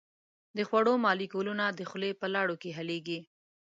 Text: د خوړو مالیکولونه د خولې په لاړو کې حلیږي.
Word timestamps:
د 0.57 0.59
خوړو 0.67 0.93
مالیکولونه 1.05 1.65
د 1.69 1.79
خولې 1.89 2.11
په 2.19 2.27
لاړو 2.33 2.55
کې 2.61 2.69
حلیږي. 2.77 3.19